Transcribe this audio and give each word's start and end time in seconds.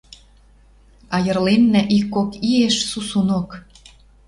Айырленӓ 1.15 1.81
ик-кок 1.97 2.31
иэш 2.51 2.75
сусунок. 2.89 3.49